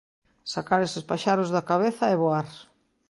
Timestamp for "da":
1.55-1.67